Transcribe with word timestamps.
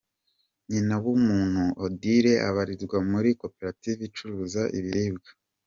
Nyinawumuntu 0.69 1.63
Odille 1.83 2.33
abarizwa 2.49 2.97
muri 3.11 3.29
koperative 3.41 3.99
icuruza 4.07 4.61
ibiribwa. 4.77 5.29